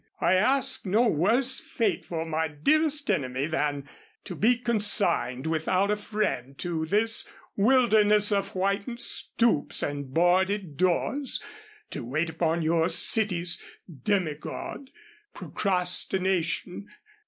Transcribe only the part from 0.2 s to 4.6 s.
ask no worse fate for my dearest enemy than to be